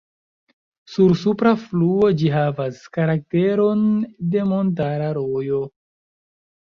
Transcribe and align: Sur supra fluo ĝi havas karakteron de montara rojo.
Sur 0.93 1.11
supra 1.23 1.51
fluo 1.65 2.09
ĝi 2.21 2.31
havas 2.37 2.79
karakteron 2.97 3.87
de 4.33 4.47
montara 4.55 5.13
rojo. 5.19 5.61